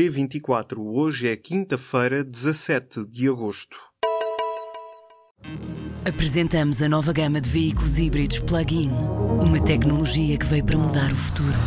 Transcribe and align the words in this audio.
P24. 0.00 0.78
Hoje 0.78 1.28
é 1.28 1.36
quinta-feira, 1.36 2.24
17 2.24 3.04
de 3.06 3.28
agosto. 3.28 3.76
Apresentamos 6.08 6.80
a 6.80 6.88
nova 6.88 7.12
gama 7.12 7.38
de 7.38 7.50
veículos 7.50 7.98
híbridos 7.98 8.38
plug-in. 8.38 8.90
Uma 9.42 9.62
tecnologia 9.62 10.38
que 10.38 10.46
veio 10.46 10.64
para 10.64 10.78
mudar 10.78 11.12
o 11.12 11.16
futuro. 11.16 11.58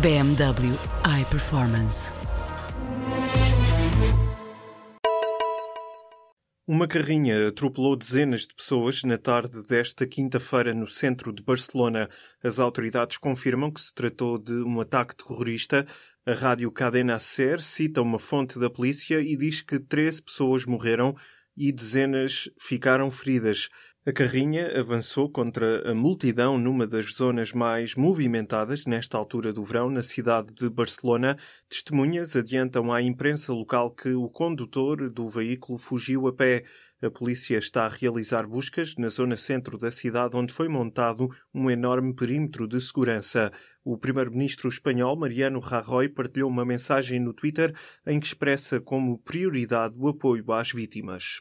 BMW 0.00 0.76
iPerformance. 1.20 2.21
Uma 6.64 6.86
carrinha 6.86 7.48
atropelou 7.48 7.96
dezenas 7.96 8.42
de 8.42 8.54
pessoas 8.54 9.02
na 9.02 9.18
tarde 9.18 9.60
desta 9.64 10.06
quinta-feira 10.06 10.72
no 10.72 10.86
centro 10.86 11.32
de 11.32 11.42
Barcelona. 11.42 12.08
As 12.40 12.60
autoridades 12.60 13.18
confirmam 13.18 13.68
que 13.68 13.80
se 13.80 13.92
tratou 13.92 14.38
de 14.38 14.52
um 14.52 14.80
ataque 14.80 15.16
terrorista. 15.16 15.84
A 16.24 16.32
rádio 16.32 16.70
Cadena 16.70 17.18
Ser 17.18 17.60
cita 17.60 18.00
uma 18.00 18.16
fonte 18.16 18.60
da 18.60 18.70
polícia 18.70 19.20
e 19.20 19.36
diz 19.36 19.60
que 19.60 19.80
13 19.80 20.22
pessoas 20.22 20.64
morreram 20.64 21.16
e 21.56 21.72
dezenas 21.72 22.48
ficaram 22.60 23.10
feridas. 23.10 23.68
A 24.04 24.12
carrinha 24.12 24.80
avançou 24.80 25.30
contra 25.30 25.88
a 25.88 25.94
multidão 25.94 26.58
numa 26.58 26.88
das 26.88 27.14
zonas 27.14 27.52
mais 27.52 27.94
movimentadas 27.94 28.84
nesta 28.84 29.16
altura 29.16 29.52
do 29.52 29.62
verão, 29.62 29.88
na 29.88 30.02
cidade 30.02 30.52
de 30.52 30.68
Barcelona. 30.68 31.38
Testemunhas 31.68 32.34
adiantam 32.34 32.92
à 32.92 33.00
imprensa 33.00 33.52
local 33.52 33.92
que 33.92 34.08
o 34.08 34.28
condutor 34.28 35.08
do 35.08 35.28
veículo 35.28 35.78
fugiu 35.78 36.26
a 36.26 36.32
pé. 36.32 36.64
A 37.00 37.08
polícia 37.12 37.56
está 37.56 37.84
a 37.84 37.88
realizar 37.88 38.44
buscas 38.44 38.96
na 38.96 39.06
zona 39.06 39.36
centro 39.36 39.78
da 39.78 39.92
cidade, 39.92 40.36
onde 40.36 40.52
foi 40.52 40.66
montado 40.66 41.28
um 41.54 41.70
enorme 41.70 42.12
perímetro 42.12 42.66
de 42.66 42.80
segurança. 42.80 43.52
O 43.84 43.96
primeiro-ministro 43.96 44.68
espanhol, 44.68 45.14
Mariano 45.14 45.60
Rajoy, 45.60 46.08
partilhou 46.08 46.50
uma 46.50 46.64
mensagem 46.64 47.20
no 47.20 47.32
Twitter 47.32 47.72
em 48.04 48.18
que 48.18 48.26
expressa 48.26 48.80
como 48.80 49.16
prioridade 49.18 49.94
o 49.96 50.08
apoio 50.08 50.50
às 50.50 50.72
vítimas. 50.72 51.40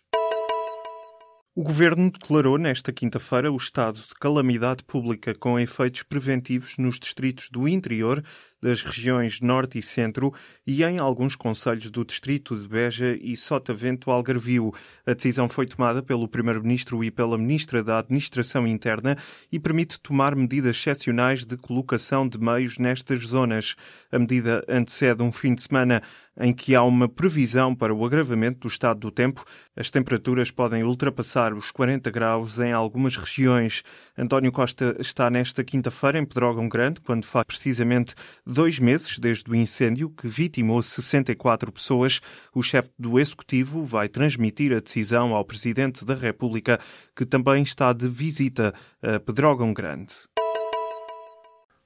O 1.54 1.64
governo 1.64 2.10
declarou 2.10 2.58
nesta 2.58 2.94
quinta-feira 2.94 3.52
o 3.52 3.58
estado 3.58 4.00
de 4.00 4.16
calamidade 4.16 4.86
pública 4.86 5.36
com 5.36 5.60
efeitos 5.60 6.02
preventivos 6.02 6.78
nos 6.78 6.98
distritos 6.98 7.50
do 7.50 7.68
interior, 7.68 8.24
das 8.62 8.84
regiões 8.84 9.42
Norte 9.42 9.80
e 9.80 9.82
Centro 9.82 10.34
e 10.66 10.84
em 10.84 11.00
alguns 11.00 11.36
conselhos 11.36 11.90
do 11.90 12.06
distrito 12.06 12.56
de 12.56 12.68
Beja 12.68 13.18
e 13.20 13.36
Sotavento 13.36 14.12
Algarvio. 14.12 14.74
A 15.06 15.14
decisão 15.14 15.50
foi 15.50 15.66
tomada 15.66 16.04
pelo 16.04 16.28
Primeiro-Ministro 16.28 17.04
e 17.04 17.10
pela 17.10 17.38
Ministra 17.38 17.84
da 17.84 18.00
Administração 18.00 18.68
Interna 18.68 19.18
e 19.52 19.60
permite 19.60 20.00
tomar 20.00 20.36
medidas 20.36 20.78
excepcionais 20.78 21.46
de 21.46 21.58
colocação 21.58 22.28
de 22.28 22.40
meios 22.40 22.78
nestas 22.78 23.26
zonas. 23.26 23.76
A 24.12 24.20
medida 24.20 24.64
antecede 24.68 25.24
um 25.24 25.32
fim 25.32 25.56
de 25.56 25.64
semana 25.64 26.02
em 26.40 26.54
que 26.54 26.76
há 26.76 26.84
uma 26.84 27.10
previsão 27.10 27.76
para 27.76 27.94
o 27.94 28.06
agravamento 28.06 28.62
do 28.62 28.68
estado 28.68 29.00
do 29.00 29.12
tempo. 29.12 29.44
As 29.76 29.92
temperaturas 29.92 30.50
podem 30.50 30.84
ultrapassar 30.84 31.54
os 31.54 31.72
40 31.72 32.10
graus 32.10 32.60
em 32.60 32.72
algumas 32.72 33.16
regiões. 33.18 33.84
António 34.18 34.52
Costa 34.52 34.96
está 35.00 35.30
nesta 35.30 35.64
quinta-feira 35.64 36.18
em 36.18 36.26
Pedrógão 36.26 36.70
Grande, 36.70 37.02
quando 37.02 37.26
faz 37.26 37.46
precisamente 37.46 38.16
dois 38.52 38.80
meses 38.80 39.18
desde 39.18 39.50
o 39.50 39.56
incêndio 39.56 40.10
que 40.10 40.28
vitimou 40.28 40.82
64 40.82 41.72
pessoas. 41.72 42.22
O 42.54 42.62
chefe 42.62 42.90
do 43.00 43.20
Executivo 43.20 43.84
vai 43.84 44.10
transmitir 44.10 44.74
a 44.74 44.80
decisão 44.80 45.34
ao 45.34 45.46
Presidente 45.46 46.04
da 46.04 46.14
República, 46.14 46.80
que 47.16 47.26
também 47.26 47.64
está 47.64 47.94
de 47.94 48.08
visita 48.08 48.74
a 49.02 49.20
Pedrógão 49.20 49.74
Grande. 49.74 50.14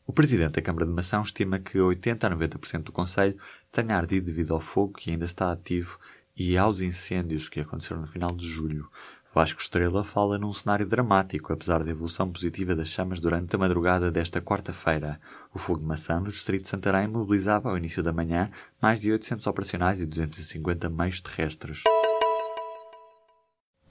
O 0.07 0.13
Presidente 0.13 0.53
da 0.53 0.61
Câmara 0.61 0.85
de 0.85 0.91
Mação 0.91 1.21
estima 1.21 1.59
que 1.59 1.79
80 1.79 2.27
a 2.27 2.29
90% 2.35 2.83
do 2.83 2.91
Conselho 2.91 3.37
tenha 3.71 3.95
ardido 3.95 4.27
devido 4.27 4.53
ao 4.53 4.61
fogo 4.61 4.93
que 4.93 5.11
ainda 5.11 5.25
está 5.25 5.51
ativo 5.51 5.97
e 6.35 6.57
aos 6.57 6.81
incêndios 6.81 7.47
que 7.47 7.59
aconteceram 7.59 8.01
no 8.01 8.07
final 8.07 8.35
de 8.35 8.47
julho. 8.47 8.89
Vasco 9.35 9.59
Estrela 9.59 10.01
fala 10.01 10.37
num 10.37 10.53
cenário 10.53 10.85
dramático, 10.85 11.51
apesar 11.51 11.83
da 11.83 11.91
evolução 11.91 12.31
positiva 12.31 12.73
das 12.73 12.87
chamas 12.87 13.19
durante 13.19 13.53
a 13.53 13.59
madrugada 13.59 14.09
desta 14.09 14.39
quarta-feira. 14.39 15.19
O 15.53 15.59
fogo 15.59 15.81
de 15.81 15.85
maçã 15.85 16.21
no 16.21 16.31
distrito 16.31 16.63
de 16.63 16.69
Santarém 16.69 17.05
mobilizava 17.05 17.69
ao 17.69 17.77
início 17.77 18.01
da 18.01 18.13
manhã 18.13 18.49
mais 18.81 19.01
de 19.01 19.11
800 19.11 19.45
operacionais 19.45 19.99
e 19.99 20.05
250 20.05 20.89
meios 20.89 21.19
terrestres. 21.19 21.83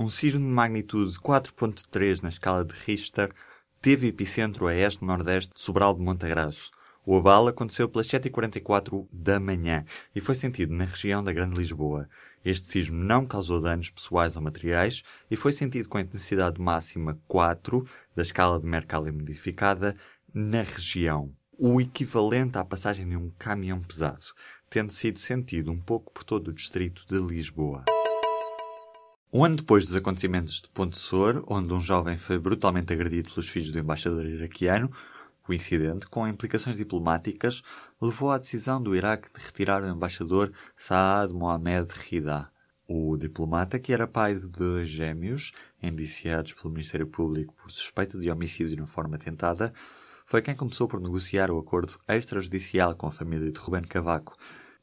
Um 0.01 0.09
sismo 0.09 0.41
de 0.41 0.47
magnitude 0.47 1.19
4.3 1.19 2.23
na 2.23 2.31
escala 2.31 2.65
de 2.65 2.73
Richter 2.73 3.31
teve 3.83 4.07
epicentro 4.07 4.67
a 4.67 4.75
este-nordeste 4.75 5.53
de 5.53 5.61
Sobral 5.61 5.93
de 5.93 6.01
Montagraço. 6.01 6.71
O 7.05 7.19
abalo 7.19 7.49
aconteceu 7.49 7.87
pelas 7.87 8.07
7h44 8.07 9.07
da 9.13 9.39
manhã 9.39 9.85
e 10.17 10.23
foi 10.23 10.35
sentido 10.35 10.73
na 10.73 10.87
região 10.87 11.23
da 11.23 11.35
Grande 11.35 11.61
Lisboa. 11.61 12.09
Este 12.45 12.71
sismo 12.71 13.03
não 13.03 13.25
causou 13.25 13.59
danos 13.59 13.89
pessoais 13.89 14.37
ou 14.37 14.43
materiais 14.43 15.03
e 15.31 15.37
foi 15.37 15.51
sentido 15.51 15.89
com 15.89 15.99
intensidade 15.99 16.61
máxima 16.61 17.19
4 17.27 17.87
da 18.15 18.23
escala 18.23 18.61
de 18.61 18.67
Mercalli 18.67 19.11
modificada 19.11 19.97
na 20.33 20.63
região, 20.63 21.33
o 21.59 21.81
equivalente 21.81 22.59
à 22.59 22.65
passagem 22.65 23.09
de 23.09 23.17
um 23.17 23.31
caminhão 23.39 23.81
pesado, 23.81 24.25
tendo 24.69 24.93
sido 24.93 25.19
sentido 25.19 25.71
um 25.71 25.81
pouco 25.81 26.13
por 26.13 26.25
todo 26.25 26.49
o 26.49 26.53
distrito 26.53 27.07
de 27.09 27.19
Lisboa. 27.19 27.85
Um 29.33 29.45
ano 29.45 29.57
depois 29.57 29.87
dos 29.87 29.97
acontecimentos 29.97 30.61
de 30.61 30.69
Ponte 30.69 30.99
Sor, 30.99 31.45
onde 31.49 31.73
um 31.73 31.81
jovem 31.81 32.19
foi 32.19 32.39
brutalmente 32.39 32.93
agredido 32.93 33.31
pelos 33.31 33.49
filhos 33.49 33.73
do 33.73 33.79
embaixador 33.79 34.27
iraquiano, 34.27 34.91
o 35.49 35.53
incidente, 35.53 36.07
com 36.07 36.27
implicações 36.27 36.77
diplomáticas, 36.77 37.63
levou 38.01 38.31
à 38.31 38.39
decisão 38.39 38.83
do 38.83 38.95
Iraque 38.97 39.29
de 39.33 39.45
retirar 39.45 39.83
o 39.83 39.89
embaixador 39.89 40.53
Saad 40.77 41.33
Mohamed 41.33 41.93
Rida. 41.93 42.51
O 42.87 43.17
diplomata, 43.17 43.79
que 43.79 43.93
era 43.93 44.07
pai 44.07 44.35
de 44.35 44.47
dois 44.47 44.89
gêmeos, 44.89 45.53
indiciados 45.83 46.53
pelo 46.53 46.73
Ministério 46.73 47.07
Público 47.07 47.55
por 47.55 47.71
suspeita 47.71 48.19
de 48.19 48.31
homicídio 48.31 48.77
na 48.77 48.87
forma 48.87 49.17
tentada, 49.17 49.73
foi 50.27 50.43
quem 50.43 50.55
começou 50.55 50.89
por 50.89 51.01
negociar 51.01 51.51
o 51.51 51.59
acordo 51.59 51.99
extrajudicial 52.09 52.95
com 52.95 53.07
a 53.07 53.13
família 53.13 53.51
de 53.51 53.59
Ruben 53.59 53.83
Cavaco, 53.83 54.37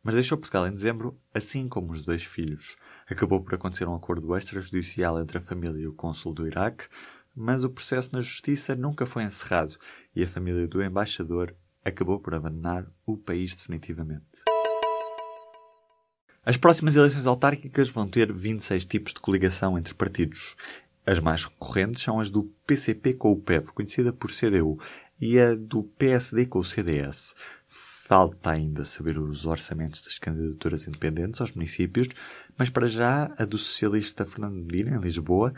mas 0.04 0.16
deixou 0.16 0.38
Portugal 0.38 0.68
em 0.68 0.74
dezembro, 0.74 1.20
assim 1.34 1.68
como 1.68 1.92
os 1.92 2.02
dois 2.02 2.24
filhos. 2.24 2.76
Acabou 3.08 3.42
por 3.44 3.54
acontecer 3.54 3.88
um 3.88 3.96
acordo 3.96 4.36
extrajudicial 4.36 5.20
entre 5.20 5.38
a 5.38 5.42
família 5.42 5.80
e 5.82 5.88
o 5.88 5.94
cônsul 5.94 6.34
do 6.34 6.48
Iraque, 6.48 6.88
mas 7.36 7.64
o 7.64 7.70
processo 7.70 8.12
na 8.14 8.22
justiça 8.22 8.76
nunca 8.76 9.06
foi 9.06 9.24
encerrado 9.24 9.78
e 10.16 10.24
a 10.24 10.28
família 10.28 10.68
do 10.68 10.84
embaixador 10.84 11.56
acabou 11.84 12.20
por 12.20 12.36
abandonar 12.36 12.86
o 13.06 13.18
país 13.18 13.56
definitivamente. 13.56 14.44
As 16.44 16.58
próximas 16.58 16.96
eleições 16.96 17.28
autárquicas 17.28 17.90
vão 17.90 18.08
ter 18.08 18.34
26 18.34 18.86
tipos 18.86 19.14
de 19.14 19.20
coligação 19.20 19.78
entre 19.78 19.94
partidos. 19.94 20.56
As 21.06 21.20
mais 21.20 21.44
recorrentes 21.44 22.04
são 22.04 22.20
as 22.20 22.30
do 22.30 22.44
PCP 22.66 23.14
com 23.14 23.32
o 23.32 23.40
PEV, 23.40 23.72
conhecida 23.74 24.12
por 24.12 24.32
CDU, 24.32 24.80
e 25.20 25.40
a 25.40 25.54
do 25.54 25.84
PSD 25.84 26.48
com 26.48 26.60
o 26.60 26.64
CDS. 26.64 27.36
Falta 27.68 28.52
ainda 28.52 28.84
saber 28.84 29.20
os 29.20 29.46
orçamentos 29.46 30.02
das 30.02 30.18
candidaturas 30.18 30.88
independentes 30.88 31.40
aos 31.40 31.52
municípios, 31.52 32.10
mas 32.58 32.72
para 32.72 32.88
já 32.88 33.32
a 33.38 33.46
do 33.46 33.58
socialista 33.58 34.26
Fernando 34.26 34.56
Medina, 34.56 34.98
em 34.98 35.00
Lisboa, 35.00 35.54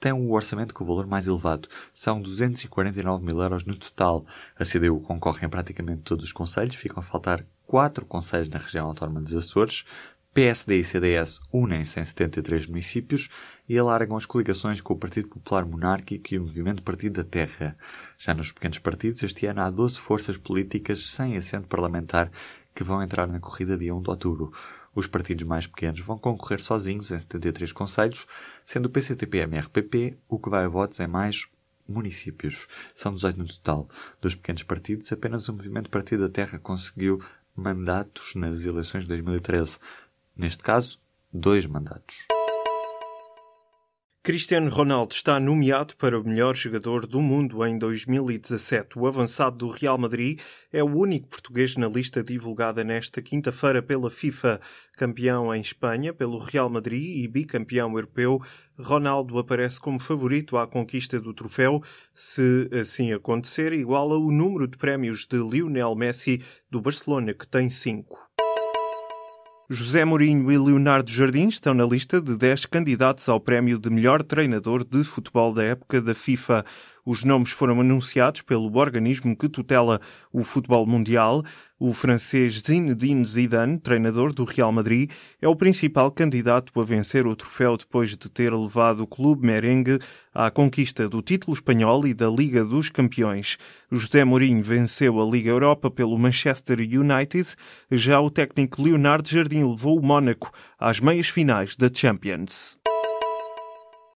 tem 0.00 0.12
um 0.12 0.32
orçamento 0.32 0.72
com 0.72 0.82
o 0.82 0.86
valor 0.86 1.06
mais 1.06 1.26
elevado. 1.26 1.68
São 1.92 2.20
249 2.20 3.24
mil 3.24 3.40
euros 3.40 3.64
no 3.64 3.76
total. 3.76 4.24
A 4.58 4.64
CDU 4.64 4.98
concorre 5.00 5.46
em 5.46 5.50
praticamente 5.50 6.02
todos 6.02 6.24
os 6.24 6.32
conselhos, 6.32 6.74
ficam 6.74 7.00
a 7.00 7.02
faltar 7.02 7.44
quatro 7.66 8.06
conselhos 8.06 8.48
na 8.48 8.58
região 8.58 8.86
autónoma 8.86 9.20
dos 9.20 9.34
Açores. 9.34 9.84
PSD 10.32 10.80
e 10.80 10.84
CDS 10.84 11.40
unem-se 11.52 11.98
em 11.98 12.04
73 12.04 12.68
municípios 12.68 13.28
e 13.68 13.76
alargam 13.76 14.16
as 14.16 14.24
coligações 14.24 14.80
com 14.80 14.94
o 14.94 14.98
Partido 14.98 15.28
Popular 15.28 15.66
Monárquico 15.66 16.32
e 16.32 16.38
o 16.38 16.42
Movimento 16.42 16.82
Partido 16.84 17.22
da 17.22 17.28
Terra. 17.28 17.76
Já 18.16 18.32
nos 18.32 18.52
pequenos 18.52 18.78
partidos, 18.78 19.24
este 19.24 19.46
ano 19.46 19.60
há 19.60 19.68
12 19.68 19.98
forças 19.98 20.38
políticas 20.38 21.10
sem 21.10 21.36
assento 21.36 21.66
parlamentar 21.66 22.30
que 22.72 22.84
vão 22.84 23.02
entrar 23.02 23.26
na 23.26 23.40
corrida 23.40 23.76
dia 23.76 23.94
1 23.94 24.02
de 24.02 24.10
outubro. 24.10 24.52
Os 24.94 25.06
partidos 25.06 25.46
mais 25.46 25.66
pequenos 25.66 26.00
vão 26.00 26.18
concorrer 26.18 26.60
sozinhos 26.60 27.10
em 27.10 27.18
73 27.18 27.72
conselhos, 27.72 28.26
sendo 28.64 28.86
o 28.86 28.90
PCTP-MRPP 28.90 30.18
o 30.28 30.38
que 30.38 30.50
vai 30.50 30.64
a 30.64 30.68
votos 30.68 30.98
em 31.00 31.06
mais 31.06 31.46
municípios. 31.88 32.66
São 32.94 33.14
18 33.14 33.38
no 33.38 33.46
total. 33.46 33.88
Dos 34.20 34.34
pequenos 34.34 34.62
partidos, 34.62 35.12
apenas 35.12 35.48
o 35.48 35.52
Movimento 35.52 35.90
Partido 35.90 36.26
da 36.26 36.32
Terra 36.32 36.58
conseguiu 36.58 37.22
mandatos 37.54 38.34
nas 38.34 38.64
eleições 38.64 39.02
de 39.02 39.08
2013. 39.08 39.78
Neste 40.36 40.62
caso, 40.62 40.98
dois 41.32 41.66
mandatos. 41.66 42.26
Cristiano 44.30 44.70
Ronaldo 44.70 45.12
está 45.12 45.40
nomeado 45.40 45.96
para 45.96 46.16
o 46.16 46.22
melhor 46.22 46.54
jogador 46.54 47.04
do 47.04 47.20
mundo 47.20 47.66
em 47.66 47.76
2017. 47.76 48.96
O 48.96 49.08
avançado 49.08 49.56
do 49.56 49.68
Real 49.68 49.98
Madrid 49.98 50.38
é 50.72 50.84
o 50.84 50.86
único 50.86 51.26
português 51.26 51.74
na 51.74 51.88
lista 51.88 52.22
divulgada 52.22 52.84
nesta 52.84 53.20
quinta-feira 53.20 53.82
pela 53.82 54.08
FIFA. 54.08 54.60
Campeão 54.96 55.52
em 55.52 55.60
Espanha 55.60 56.14
pelo 56.14 56.38
Real 56.38 56.70
Madrid 56.70 57.24
e 57.24 57.26
bicampeão 57.26 57.92
europeu, 57.92 58.40
Ronaldo 58.78 59.36
aparece 59.36 59.80
como 59.80 59.98
favorito 59.98 60.56
à 60.56 60.64
conquista 60.64 61.18
do 61.18 61.34
troféu. 61.34 61.82
Se 62.14 62.70
assim 62.80 63.12
acontecer, 63.12 63.72
iguala 63.72 64.16
o 64.16 64.30
número 64.30 64.68
de 64.68 64.78
prémios 64.78 65.26
de 65.26 65.38
Lionel 65.38 65.96
Messi 65.96 66.40
do 66.70 66.80
Barcelona, 66.80 67.34
que 67.34 67.48
tem 67.48 67.68
cinco. 67.68 68.29
José 69.72 70.04
Mourinho 70.04 70.50
e 70.50 70.58
Leonardo 70.58 71.08
Jardim 71.12 71.46
estão 71.46 71.72
na 71.72 71.84
lista 71.86 72.20
de 72.20 72.36
10 72.36 72.66
candidatos 72.66 73.28
ao 73.28 73.38
prémio 73.38 73.78
de 73.78 73.88
melhor 73.88 74.20
treinador 74.20 74.82
de 74.82 75.04
futebol 75.04 75.54
da 75.54 75.62
época 75.62 76.02
da 76.02 76.12
FIFA. 76.12 76.64
Os 77.04 77.24
nomes 77.24 77.50
foram 77.50 77.80
anunciados 77.80 78.42
pelo 78.42 78.76
organismo 78.76 79.36
que 79.36 79.48
tutela 79.48 80.00
o 80.32 80.44
futebol 80.44 80.86
mundial. 80.86 81.42
O 81.78 81.94
francês 81.94 82.60
Zinedine 82.60 83.24
Zidane, 83.24 83.78
treinador 83.78 84.34
do 84.34 84.44
Real 84.44 84.70
Madrid, 84.70 85.10
é 85.40 85.48
o 85.48 85.56
principal 85.56 86.10
candidato 86.10 86.78
a 86.78 86.84
vencer 86.84 87.26
o 87.26 87.34
troféu 87.34 87.76
depois 87.76 88.10
de 88.10 88.30
ter 88.30 88.52
levado 88.52 89.02
o 89.02 89.06
clube 89.06 89.46
merengue 89.46 89.98
à 90.34 90.50
conquista 90.50 91.08
do 91.08 91.22
título 91.22 91.54
espanhol 91.54 92.06
e 92.06 92.12
da 92.12 92.28
Liga 92.28 92.64
dos 92.64 92.90
Campeões. 92.90 93.56
José 93.90 94.24
Mourinho 94.24 94.62
venceu 94.62 95.20
a 95.20 95.24
Liga 95.24 95.50
Europa 95.50 95.90
pelo 95.90 96.18
Manchester 96.18 96.78
United. 96.80 97.54
Já 97.90 98.20
o 98.20 98.30
técnico 98.30 98.82
Leonardo 98.82 99.28
Jardim 99.28 99.64
levou 99.64 99.98
o 99.98 100.02
Mónaco 100.04 100.50
às 100.78 101.00
meias 101.00 101.28
finais 101.28 101.76
da 101.76 101.90
Champions. 101.92 102.78